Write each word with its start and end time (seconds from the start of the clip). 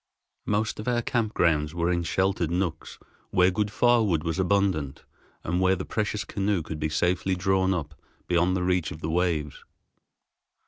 Most 0.47 0.79
of 0.79 0.87
our 0.87 1.03
camp 1.03 1.35
grounds 1.35 1.75
were 1.75 1.91
in 1.91 2.01
sheltered 2.01 2.49
nooks 2.49 2.97
where 3.29 3.51
good 3.51 3.69
firewood 3.69 4.23
was 4.23 4.39
abundant, 4.39 5.03
and 5.43 5.61
where 5.61 5.75
the 5.75 5.85
precious 5.85 6.25
canoe 6.25 6.63
could 6.63 6.79
be 6.79 6.89
safely 6.89 7.35
drawn 7.35 7.71
up 7.71 7.93
beyond 8.27 8.57
reach 8.57 8.89
of 8.89 9.01
the 9.01 9.11
waves. 9.11 9.63